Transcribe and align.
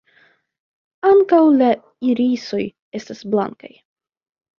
Ankaŭ 1.09 1.41
la 1.57 1.67
irisoj 2.11 2.61
estas 3.01 3.21
blankaj. 3.35 3.71